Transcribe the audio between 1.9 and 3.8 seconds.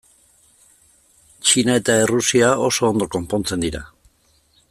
Errusia oso ondo konpontzen